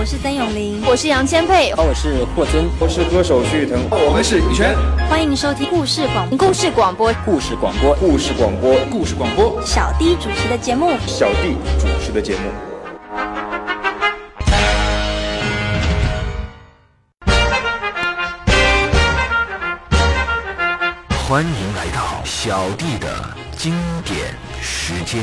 [0.00, 4.74] 我是曾永林，我是杨千霈，我是霍尊，我是歌手徐誉滕，我们是羽泉。
[5.10, 7.12] 欢迎收听故事广故事广播。
[7.22, 7.94] 故事广播。
[7.96, 8.74] 故事广播。
[8.90, 9.60] 故事广播。
[9.62, 12.50] 小弟主持的节目，小弟主持的节目。
[21.28, 23.06] 欢迎来到小弟的
[23.54, 23.74] 经
[24.06, 25.22] 典时间。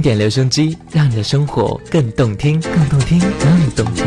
[0.00, 4.06] 经典留声机，让你的生活更动听，更动听，更动听。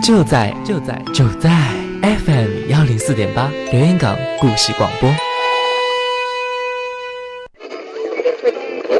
[0.00, 1.50] 就在就在就在
[2.00, 5.10] FM 幺零四点八留言港故事广播。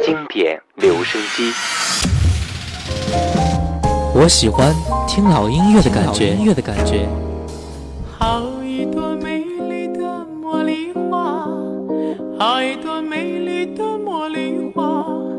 [0.04, 1.52] 经典留声机，
[4.16, 4.74] 我喜欢
[5.06, 7.08] 听老音乐的感觉，音乐的感觉。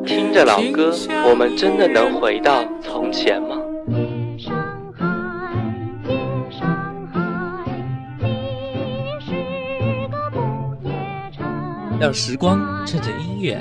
[0.05, 0.93] 听着老歌，
[1.27, 3.57] 我们真的能回到从前吗？
[11.99, 13.57] 让时光趁着音乐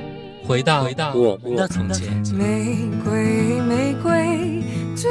[0.47, 2.13] 回到回到我们的从前。
[2.37, 4.63] 玫瑰，玫瑰，
[4.95, 5.11] 最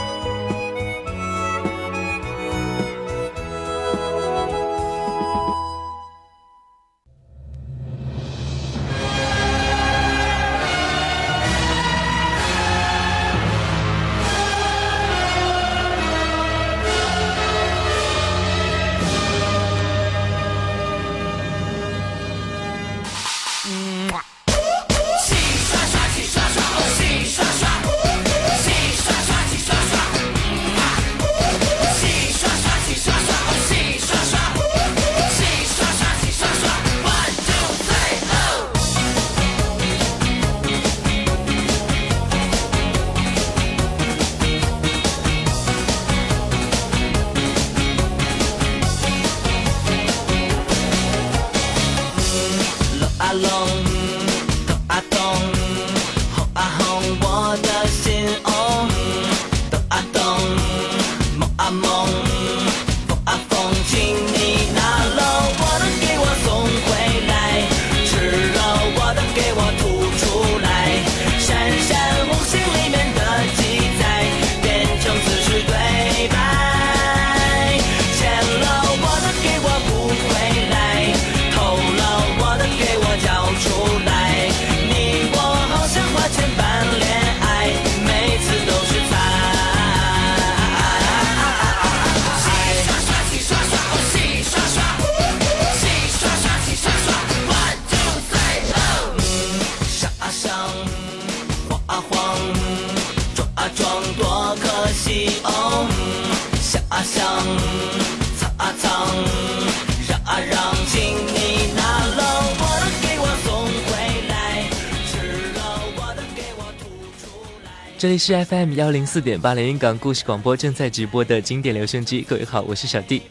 [118.01, 123.21] 这里是 FM 幺零四点八连云港故事广播正在直播的经典留声机，各位好，我是小弟。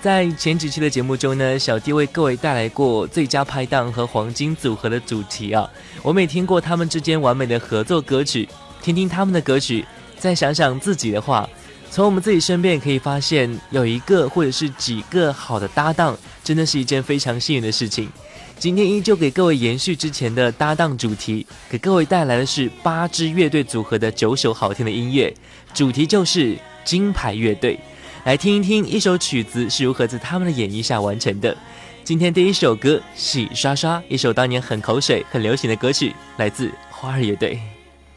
[0.00, 5.68] 在前几期的节目中呢，小弟为各位带来过最佳拍档和黄金组合的主题啊，
[6.02, 8.48] 我们也听过他们之间完美的合作歌曲，
[8.80, 9.84] 听听他们的歌曲，
[10.18, 11.46] 再想想自己的话，
[11.90, 18.10] 从我们自己身边也可以发现，有一个或者是几个好的搭档，真的是一件非常幸运的事情。
[18.58, 25.32] 今天依旧给各位延续之前的搭档主题，给各位带来的是八支乐队组合的九首好听的音乐，
[25.74, 27.78] 主题就是金牌乐队。
[28.24, 31.54] 来听一听一首曲子是如何在他们的演绎下完成的。
[32.02, 37.75] 今天第一首歌《洗刷刷》，一首当年很口水、很流行的歌曲，来自花儿乐队。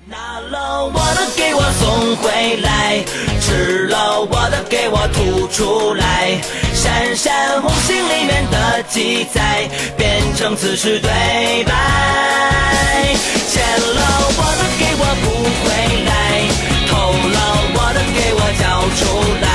[0.10, 3.06] 拿了我的给我送回来，
[3.40, 6.42] 吃了我的给我吐出来，
[6.74, 11.10] 闪闪红星里面的记载变成此时对
[11.64, 13.14] 白，
[13.52, 14.02] 欠了
[14.36, 15.30] 我的给我补
[15.62, 15.70] 回
[16.10, 16.10] 来，
[16.90, 16.92] 偷
[17.30, 17.38] 了
[17.76, 18.66] 我的给我交
[18.98, 19.00] 出
[19.46, 19.49] 来，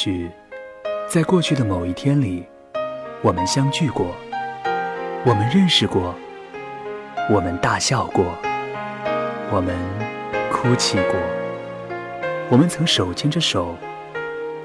[0.00, 0.30] 许，
[1.08, 2.46] 在过去的某一天里，
[3.20, 4.14] 我们相聚过，
[5.26, 6.14] 我们认识过，
[7.28, 8.24] 我们大笑过，
[9.50, 9.76] 我们
[10.52, 11.14] 哭泣过，
[12.48, 13.74] 我们曾手牵着手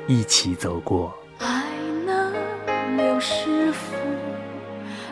[0.06, 1.12] 一起走过。
[1.40, 1.64] 爱
[2.06, 2.32] 能
[2.96, 3.96] 留师傅，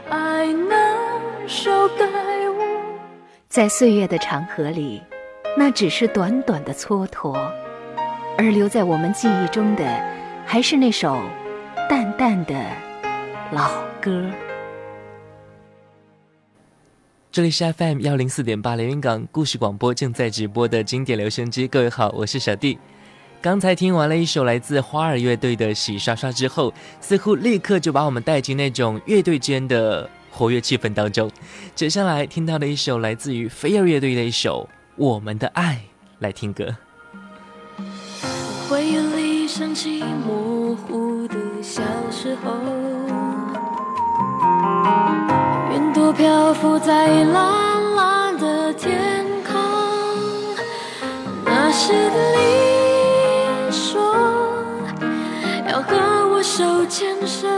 [0.07, 2.05] 爱那手盖
[2.51, 2.61] 屋。
[3.49, 5.01] 在岁月的长河里，
[5.57, 7.51] 那只是短短的蹉跎，
[8.37, 9.83] 而留在我们记忆中的，
[10.45, 11.21] 还是那首
[11.89, 12.55] 淡淡的
[13.51, 14.29] 老歌。
[17.31, 22.77] 这里是 FM 幺零四点八连云港故事广播正在直播的经典留声机，各位好，我是小弟。
[23.41, 31.29] 刚才听完了一首来自花儿乐队的《洗刷刷》之后，似乎立刻就把我们带进那种乐队间的活跃气氛当中。
[31.73, 35.75] 接下来听到的一首来自于飞儿乐队的一首《我们的爱》，
[36.19, 36.75] 来听歌。
[38.71, 42.53] 回忆里想起模糊的小时候，
[45.73, 49.59] 云朵漂浮在蓝蓝的天空。
[51.43, 54.15] 那时的你说
[55.67, 57.49] 要和我手牵手，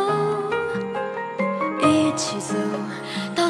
[1.84, 2.56] 一起走
[3.36, 3.48] 到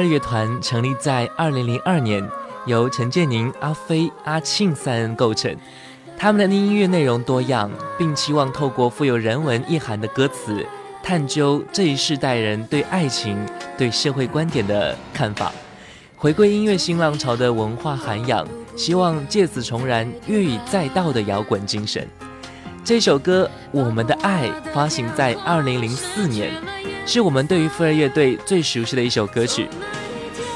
[0.00, 2.26] 二乐团成立在二零零二年，
[2.64, 5.54] 由陈建宁、阿飞、阿庆三人构成。
[6.16, 10.66] 他们的音乐内容多样，并期望透过富有人文意涵的歌词，
[11.02, 13.36] 探究这一世代人对爱情、
[13.76, 15.52] 对社会观点的看法，
[16.16, 22.08] 回归音乐新浪潮的文化涵养，希望借此重燃粤语载道的摇滚精神。
[22.82, 26.52] 这首歌《我们的爱》发行在二零零四年，
[27.06, 29.68] 是我们对于飞儿乐队最熟悉的一首歌曲。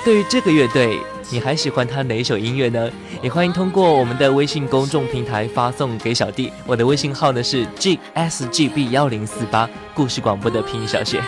[0.05, 0.99] 对于这个乐队，
[1.31, 2.91] 你还喜欢他哪一首音乐呢？
[3.23, 11.23] 也欢迎通过我们的微信公众平台发送给小弟，我的微信号呢是 gsgb 幺零四八，故事广播的拼音小写。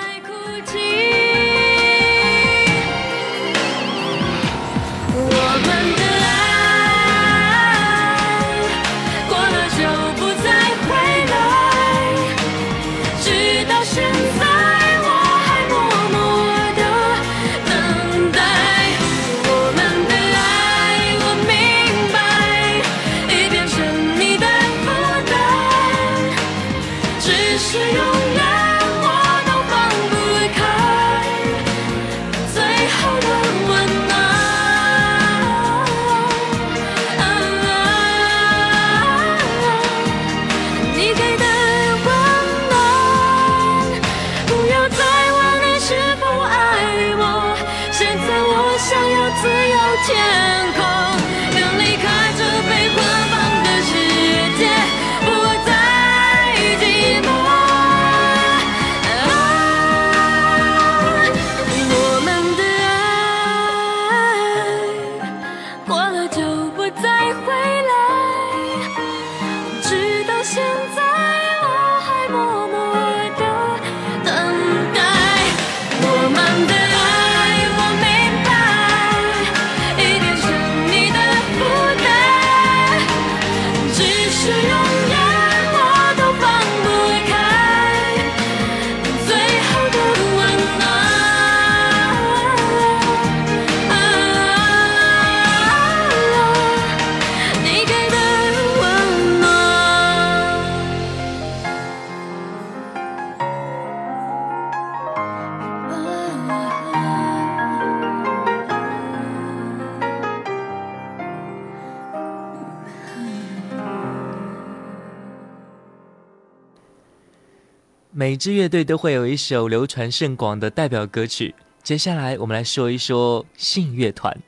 [118.46, 121.52] 支乐队都会有一首流传甚广的代表歌曲。
[121.82, 124.40] 接下来，我们来说一说信乐团。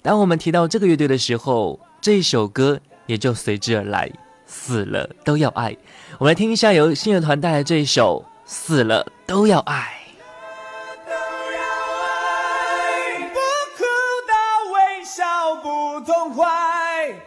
[0.00, 4.10] 当我们提到这个乐队的时候，这一首歌也就随之而来。
[4.46, 5.76] 死了都要爱。
[6.16, 9.98] 我们来听一下由信乐团带来这一首《死了都要爱》。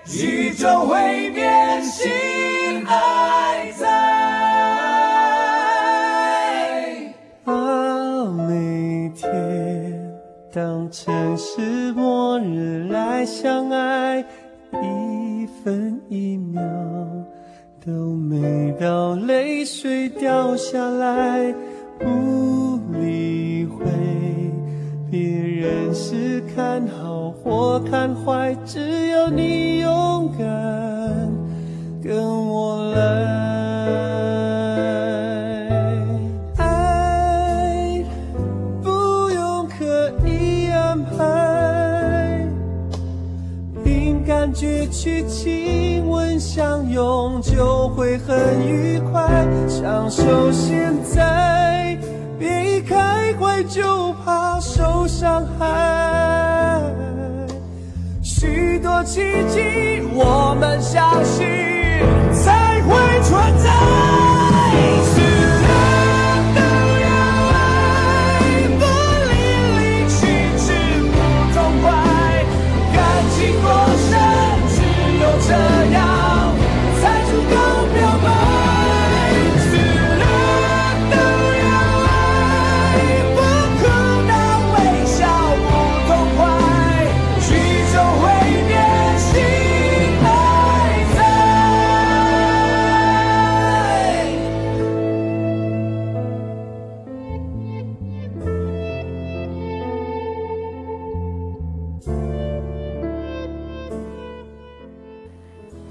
[0.08, 3.55] 宇宙会变心爱
[10.56, 14.22] 当城市末日来相爱，
[14.72, 16.64] 一分一秒
[17.86, 21.54] 都美到泪水掉下来，
[22.00, 23.84] 不理会
[25.12, 30.48] 别人是看好或看坏，只要你勇敢
[32.02, 32.16] 跟
[32.48, 33.36] 我来。
[44.56, 44.88] 去
[45.28, 49.46] 亲吻相拥，就会很愉快。
[49.68, 51.98] 享受现在，
[52.40, 56.82] 别一开怀就怕受伤害。
[58.24, 61.46] 许多奇迹，我们相信
[62.34, 63.15] 才会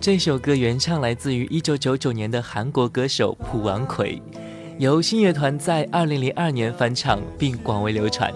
[0.05, 4.21] 这首歌原唱来自于1999年的韩国歌手朴王奎，
[4.79, 8.31] 由信乐团在2002年翻唱并广为流传。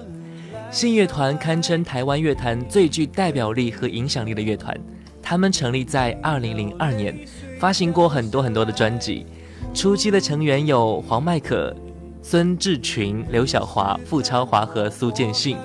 [0.70, 4.75] 信乐团堪称台湾乐坛最具代表力和影响力的乐团。
[5.22, 7.14] 他们成立在2002年，
[7.60, 9.26] 发行过很多很多的专辑。
[9.75, 11.76] 初期的成员有黄麦可、
[12.22, 15.58] 孙志群、刘晓华、傅超华和苏建信。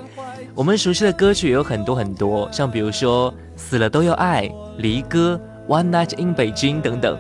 [0.54, 5.40] 我们熟悉的歌曲有很多很多，像比如说《死了都要爱》、《离歌》。
[5.68, 7.18] One Night in 北京等等，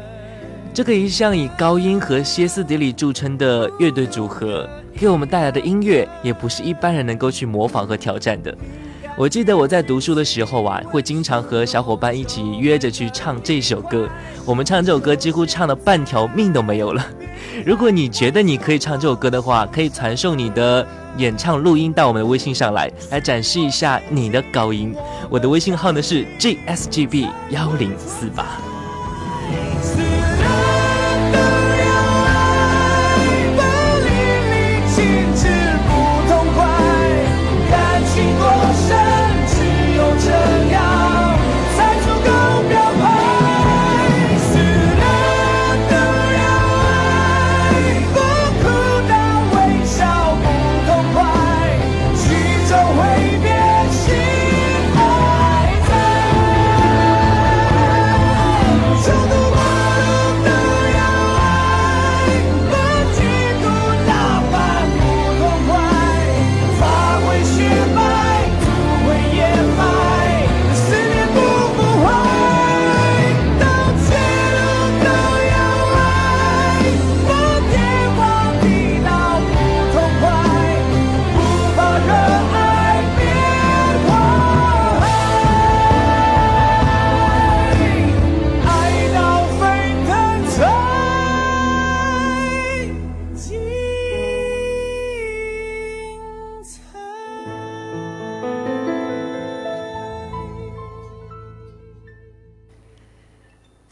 [0.74, 8.56] 这个一向以高音和歇斯底里著称的乐队组合，给我们带来的音乐也不是一般人能够去模仿和挑战的。
[9.16, 14.10] 我记得我在读书的时候啊，会经常和小伙伴一起约着去唱这首歌。
[14.44, 17.06] 我们唱这首歌几乎唱了半条命都没有了。
[17.64, 20.86] 如果你觉得你可以唱这首歌的话，可以传送你的
[21.18, 24.96] 演唱录音到我们的微信上来，来展示一下你的高音。
[25.30, 28.73] 我的微信号呢是 gsgb 幺零四八。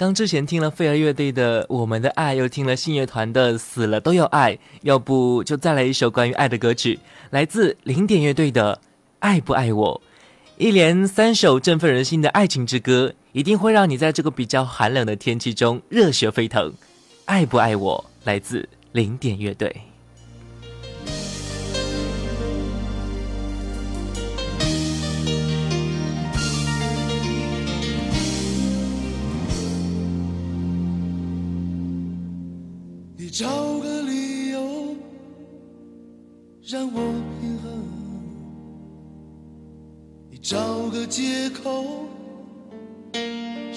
[0.02, 6.98] 刚之前听了飞儿乐队的《我们的爱》，又听了信乐团的《死了都要爱》，要不就再来一首关于爱的歌曲，
[7.30, 8.74] 来自零点乐队的
[9.20, 10.02] 《爱不爱我》。
[10.58, 16.74] 一连三首振奋人心的爱情之歌，一定会让你在这个比较寒冷的天气中热血沸腾。
[17.26, 18.04] 爱不爱我？
[18.24, 19.91] 来自零点乐队。
[41.12, 42.08] 借口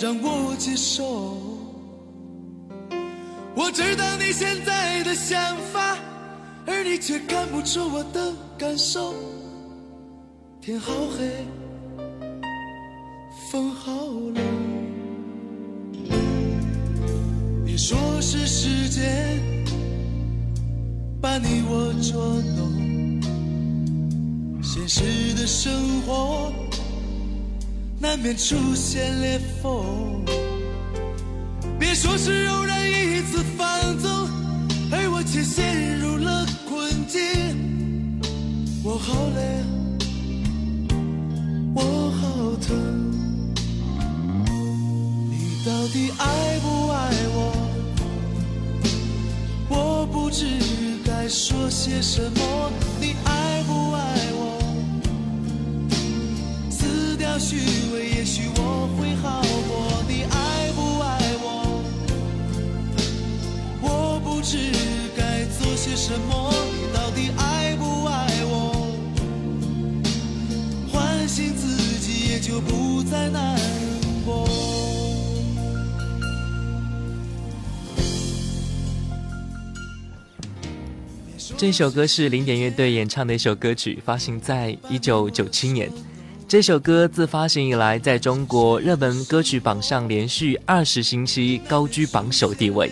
[0.00, 1.36] 让我接受。
[3.56, 5.98] 我知道你现在的想法，
[6.64, 9.12] 而你却看不出我的感受。
[10.60, 11.44] 天好黑，
[13.50, 14.36] 风好冷。
[17.64, 19.40] 你说是时间
[21.20, 23.20] 把你我捉弄，
[24.62, 26.52] 现实的生活
[28.04, 30.22] 难免出现裂缝。
[31.80, 34.28] 别说是偶然一次放纵，
[34.92, 38.20] 而我却陷入了困境。
[38.84, 39.64] 我好累，
[41.74, 42.76] 我好疼。
[45.30, 47.38] 你到底爱不爱我？
[49.70, 50.44] 我不知
[51.06, 52.70] 该说些什么。
[53.00, 53.14] 你
[57.38, 57.56] 虚
[57.92, 60.02] 伪，也许我会好过。
[60.08, 61.82] 你爱不爱我？
[63.82, 64.56] 我不知
[65.16, 66.52] 该做些什么。
[66.74, 68.86] 你到底爱不爱我？
[70.92, 73.58] 唤醒自己，也就不再难
[74.24, 74.48] 过。
[81.56, 85.90] 这首歌是零点乐队演唱的一首歌曲，发行在一九九七年。
[86.54, 92.88] 这首歌自发行以来，在中国热门歌曲榜上连续二十星期高居榜首地位。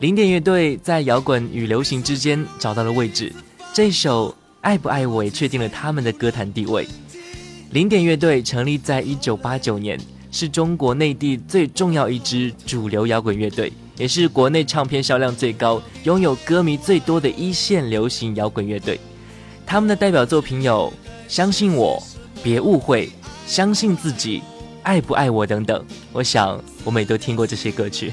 [0.00, 3.32] 零点乐队在摇滚与流行之间找到了位置，
[3.72, 4.28] 这首
[4.60, 6.86] 《爱不爱我》也确定了他们的歌坛地位。
[7.70, 9.98] 零点乐队成立在一九八九年，
[10.30, 19.00] 是中国内地最重要一支主流摇滚乐队，也是国内唱片销量最高、拥有歌迷最多的一线流行摇滚乐队。
[19.64, 20.92] 他们的代表作品有
[21.26, 21.98] 《相信我》。
[22.42, 23.10] 别误会，
[23.46, 24.42] 相信自己，
[24.82, 28.12] 爱不爱我等等，我想我们也都听过这些歌曲。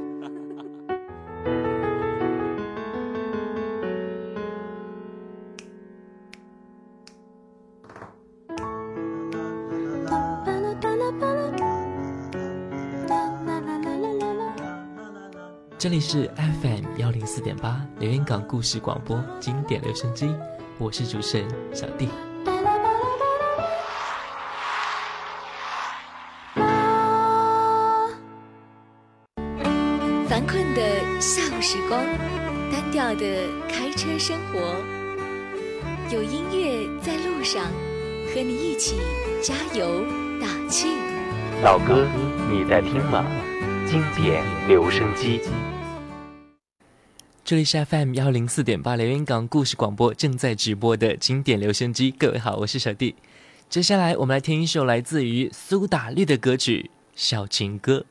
[15.81, 20.31] 这里是 FM 幺零四点八连云港故事广播经典留声机，
[20.77, 22.07] 我是主持人小弟。
[30.29, 31.99] 烦困的下午时光，
[32.71, 34.75] 单调的开车生活，
[36.13, 37.65] 有音乐在路上，
[38.31, 38.97] 和你一起
[39.41, 40.05] 加油
[40.39, 40.89] 打气。
[41.63, 42.05] 老哥，
[42.51, 43.25] 你在听吗？
[43.91, 45.41] 经典留声机。
[47.43, 53.15] 这里是 FM 幺零四点八连云港故事广播正在直播的经典留声机，各位好，我是小弟。
[53.69, 58.05] 接下来我们来听一首来自于苏打绿的歌曲《小情歌》。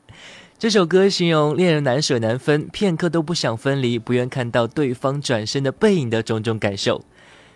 [0.59, 7.03] 这首歌形容恋人难舍难分，片刻都不想分离，不愿看到对方转身的背影的种种感受。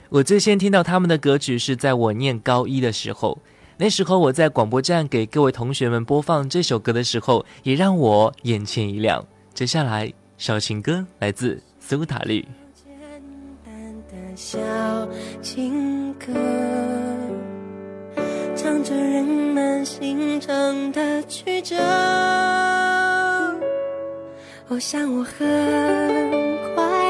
[0.10, 3.38] 我最先听到他们的歌曲是在我念高一的时候，
[3.78, 9.26] 那时候我在广播站给各位同学们播放这首歌的时候，也让我眼前一亮。
[9.54, 10.08] 接下来，
[10.38, 11.62] 《小情歌》来自。
[11.88, 12.44] 苏打绿。
[18.56, 21.76] 唱着人们心中的曲折。
[24.68, 25.38] 我想我很
[26.74, 27.05] 快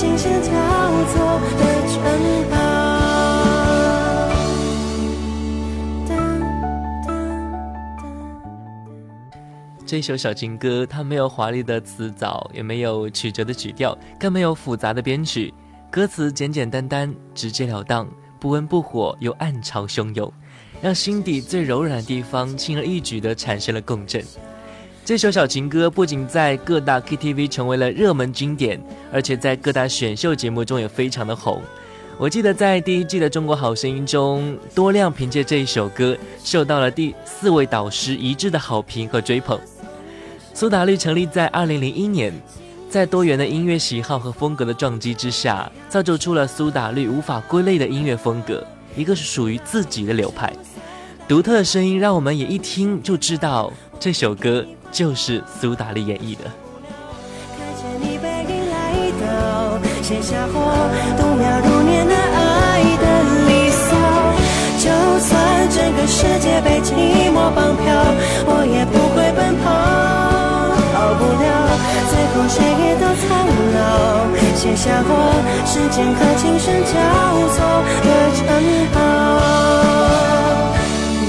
[0.00, 1.20] 琴弦交错
[1.58, 2.00] 的城
[2.48, 2.56] 堡。
[9.84, 15.52] 这首小情歌，它没有华丽的词藻，也没有曲折的曲调，更没有复杂的编曲。
[15.90, 18.08] 歌词简简单单，直截了当，
[18.38, 20.32] 不温不火又暗潮汹涌，
[20.80, 24.24] 让心底最柔软的地方轻而易举地产生了共振。
[25.10, 28.80] 这首小情歌不仅在各大 KTV 成为了热门经典，
[29.12, 31.60] 而且在各大选秀节目中也非常的红。
[32.16, 39.58] 我记得在第一季的《中国好声音》中，多亮凭借这一首歌受到了第四位导师一致的好评和追捧。
[40.54, 42.32] 苏打绿成立在二零零一年，
[42.88, 48.64] 在多元的音乐喜好和风格的撞击之下，造就出了苏打绿无法归类的音乐风格，
[48.96, 50.52] 一个是属于自己的流派。
[51.26, 56.44] 独特的声音让我们也一听就知道这首歌就是苏打绿演绎的。
[60.02, 60.58] 写下我
[61.16, 63.04] 度秒如年的爱的
[63.46, 63.86] 离骚。
[64.80, 65.30] 就算
[65.70, 67.86] 整个世界被寂寞绑票，
[68.48, 69.70] 我也不会奔跑。
[70.90, 71.46] 逃不了，
[72.10, 73.28] 最后谁也都苍
[73.76, 73.78] 老，
[74.56, 75.12] 写下我
[75.64, 76.90] 时间和琴声交
[77.54, 77.56] 错
[78.02, 78.40] 的城
[78.92, 78.98] 堡。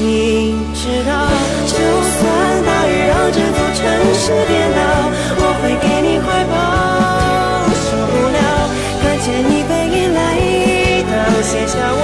[0.01, 1.13] 你知道，
[1.67, 2.19] 就算
[2.65, 3.79] 大雨让这座城
[4.15, 4.81] 市颠倒，
[5.37, 6.53] 我会给你怀抱。
[7.85, 8.39] 受不了，
[9.01, 10.19] 看见你背影来
[11.05, 12.01] 到，写下我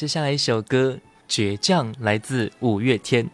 [0.00, 0.98] 接下来一首歌
[1.30, 3.28] 《倔强》来自五月天，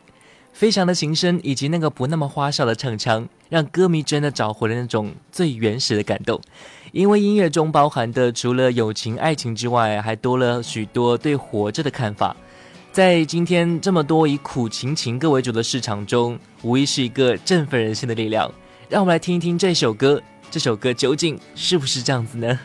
[0.52, 6.40] 飞翔的情深，以及那个不那么花哨的唱腔，让歌迷真的找回了那种最原始的感动。
[6.90, 12.36] 因为音乐中包含的除了友情、爱情之外，还多了许多对活着的看法。
[12.90, 18.52] 在今天这么多以苦情情歌为主的市场中，无疑是一个振奋人心的力量。
[18.88, 22.58] 让我们来听一听这首歌，这首歌究竟是不是这样子呢？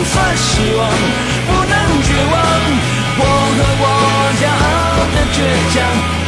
[0.00, 0.88] 就算失望，
[1.46, 2.34] 不能绝望。
[3.20, 3.84] 我和我
[4.40, 5.36] 骄傲的倔
[5.74, 5.76] 强，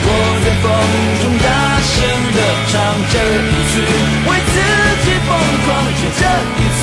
[0.05, 0.09] 我
[0.45, 0.65] 在风
[1.23, 1.91] 中大声
[2.37, 2.73] 的唱
[3.09, 3.73] 这一次，
[4.29, 4.61] 为自
[5.05, 5.33] 己疯
[5.65, 6.81] 狂，就这一次，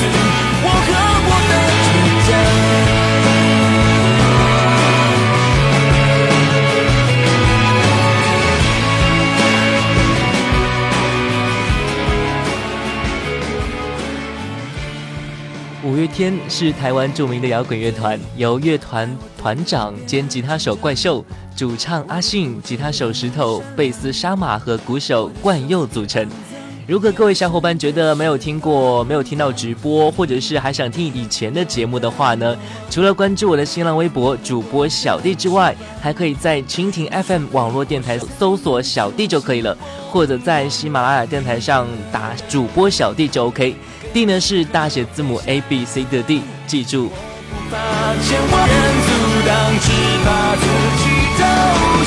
[16.20, 21.24] 天是台湾著名的摇滚乐团，由乐团团长兼吉他手怪兽、
[21.56, 26.28] 主唱阿信、吉他手石头、贝斯沙马和鼓手冠佑组成。
[26.86, 32.54] 如果各位小伙伴觉得没有听过、没有听到直播，或者是还想听以前的节目的话呢，
[32.90, 39.74] 除了关注我的新浪微博主播小弟之外，还可以在蜻蜓 FM 网络电台搜索小弟就可以了，
[40.10, 43.74] 或者在喜马拉雅电台上打主播小弟就 OK。
[44.12, 47.12] D 呢是大写字母 A B C 的 D，记住。
[47.70, 47.78] 把
[48.22, 48.74] 千万人
[49.06, 49.08] 阻
[49.46, 49.86] 挡，只
[50.24, 50.64] 怕自
[50.98, 51.04] 己
[51.38, 51.40] 投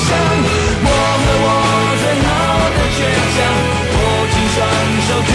[0.04, 0.08] 降。
[0.84, 0.88] 我
[1.22, 1.46] 和我
[2.00, 2.28] 最好
[2.76, 2.98] 的倔
[3.34, 3.36] 强，
[3.94, 3.96] 握
[4.30, 4.56] 紧双
[5.08, 5.32] 手绝，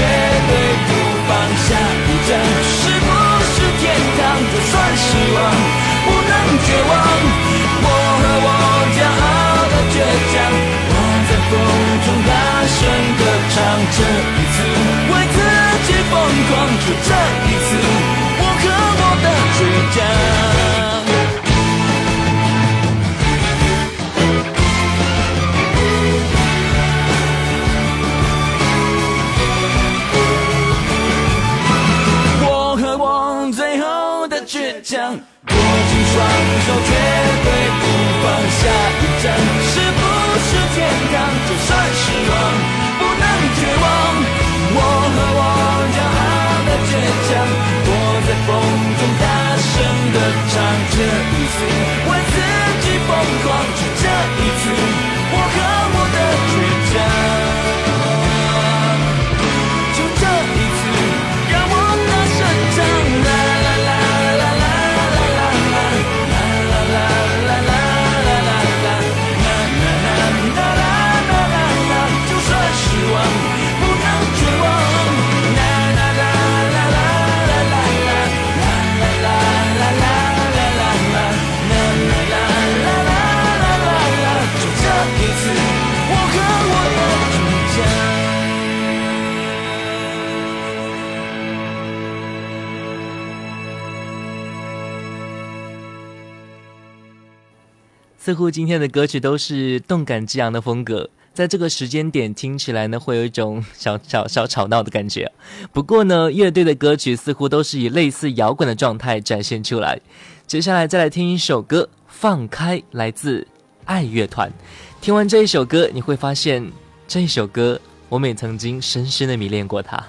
[98.30, 105.32] 似乎今天的歌曲都是动感激昂的风格，在这个时间点听起来呢，会有一种小小小吵闹的感觉。
[105.74, 110.00] 不过呢，乐队的歌曲似乎都是以类似摇滚的状态展现出来。
[110.46, 113.48] 接下来再来听一首歌，《放开》，来自
[113.86, 114.54] 爱乐团。
[115.02, 116.64] 听完这一首歌，你会发现
[117.08, 120.06] 这一首歌，我们也曾经深深的迷恋过它。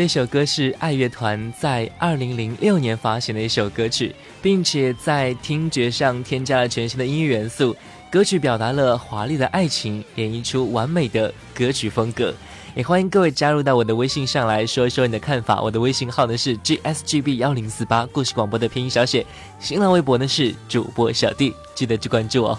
[0.00, 7.76] 这首歌是爱乐团在二零零六年发行的一首歌曲，并且在听觉上添加了全新的音乐元素。
[8.10, 12.32] 歌曲表达了华丽的爱情，演绎出完美的歌曲风格。
[12.74, 15.60] 也欢迎各位加入到我的微信上来说一说你的看法。
[15.60, 19.26] 我的微信号呢是 gsgb 幺零四八，故事广播的拼音小写。
[19.58, 22.58] 新浪微博呢是主播小弟，记得去关注哦。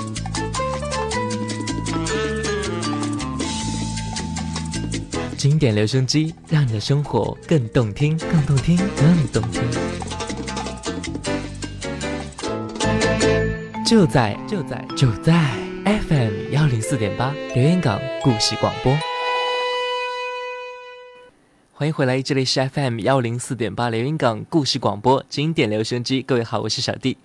[5.41, 9.63] 经典留声机，让你的生活更动听，更动听，更动听。
[13.83, 15.33] 就在就在就在
[15.83, 18.95] FM 幺零四点八留言港故事广播。
[21.71, 26.21] 欢迎回来，这里是 FM 幺零四点八连云港故事广播经典留声机。
[26.21, 27.17] 各位好，我是小弟。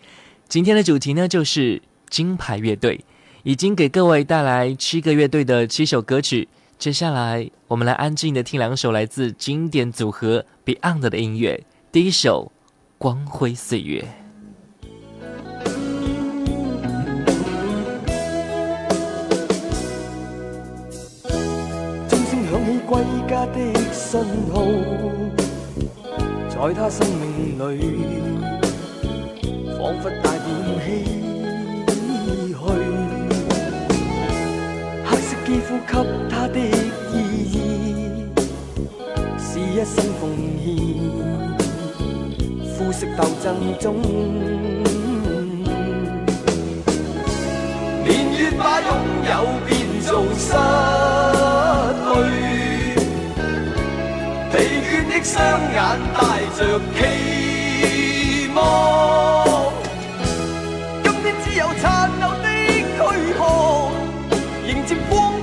[0.48, 3.04] 今天的主题呢，就是金牌乐队，
[3.42, 6.48] 已经给各位带来七个乐队的七首歌曲。
[6.78, 11.64] 接下来，我们来安静的听两首来自经典组合 Beyond 的音乐。
[11.90, 12.52] 第一首
[12.98, 14.04] 《光辉岁月》。
[22.08, 23.58] 钟声响起归家的
[23.92, 24.20] 信
[24.52, 24.62] 号，
[26.50, 27.80] 在他生命里，
[29.78, 30.46] 仿佛带点
[30.78, 31.15] 唏
[35.86, 35.92] 给
[36.28, 37.14] 他的意
[37.52, 37.54] 义，
[39.38, 40.22] 是一生奉
[40.62, 40.66] 献。
[42.76, 43.46] 肤色斗争
[43.78, 43.84] 中，
[48.04, 48.08] 年
[48.38, 48.88] 月把拥
[49.24, 49.32] 有
[49.66, 49.70] 变
[50.02, 50.44] 做失
[52.04, 52.06] 去。
[54.52, 54.54] 疲
[54.86, 55.34] 倦的双
[55.72, 55.76] 眼
[56.14, 56.18] 带
[56.56, 56.58] 着
[56.94, 56.96] 期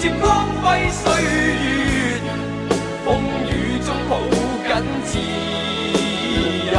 [0.00, 2.16] 接光辉岁月，
[3.04, 3.20] 风
[3.50, 4.10] 雨中抱
[4.66, 4.70] 紧
[5.04, 5.10] 自
[6.72, 6.74] 由。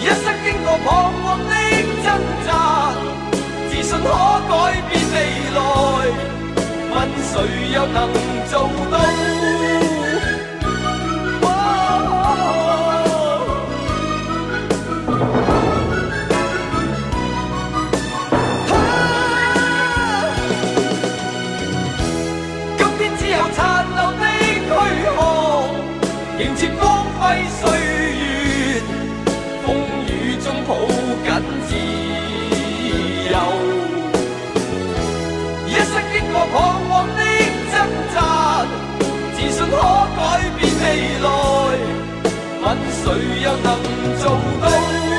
[0.00, 0.88] 一生经过彷
[1.22, 1.54] 徨的
[2.02, 2.06] 挣
[2.44, 2.48] 扎，
[3.70, 4.04] 自信可
[4.48, 4.52] 改
[4.90, 5.14] 变未
[5.54, 5.58] 来。
[6.90, 7.32] 问谁
[7.72, 7.96] 又能
[8.50, 8.52] 做
[8.90, 8.94] 到？
[36.52, 36.54] 彷
[36.88, 37.20] 徨的
[37.72, 37.74] 挣
[38.14, 38.16] 扎，
[39.34, 39.76] 自信可
[40.16, 40.18] 改
[40.58, 40.84] 变未
[41.20, 41.26] 来，
[42.62, 42.64] 问
[43.02, 43.04] 谁
[43.42, 43.66] 又能
[44.18, 44.22] 做
[44.60, 45.09] 到？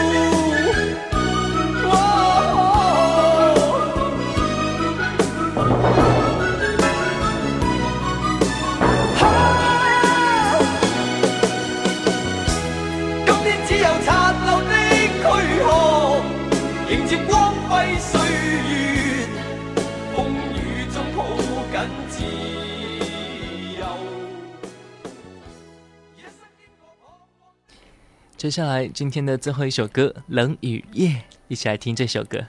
[28.42, 32.44] 接下来今天的最后一首歌冷雨夜一起来听这首歌。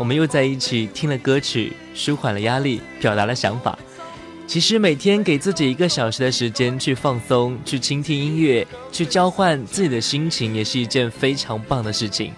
[0.00, 3.78] 我们又在一起听了歌曲，舒缓了压力，表达了想法。
[4.46, 12.32] 其实每天给自己一个小时的时间去放松，去倾听音乐，去交换自己的心情，也是一件非常棒的事情。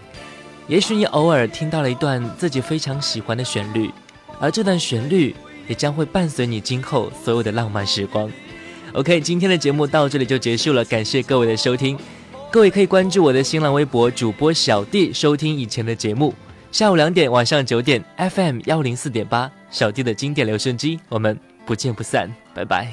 [0.67, 3.89] 也许你偶尔听到了一段自己非常喜欢的旋律，
[4.41, 5.33] 而这段旋律
[5.69, 8.29] 也将会伴随你今后所有的浪漫时光。
[8.93, 11.97] OK，今天的节目到这里就结束了，感谢各位的收听。
[12.51, 16.35] 各位可以关注我的新浪微博主播小弟，收听以前的节目。
[16.73, 22.89] 下午两点，晚上九点，FM 幺零四点八，小弟的经典留声机，我们不见不散，拜拜。